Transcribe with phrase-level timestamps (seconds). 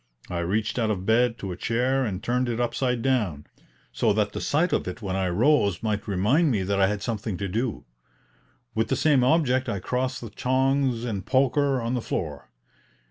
[0.31, 3.45] I reached out of bed to a chair and turned it upside down,
[3.91, 7.03] so that the sight of it when I rose might remind me that I had
[7.03, 7.85] something to do.
[8.73, 12.49] With the same object I crossed the tongs and poker on the floor.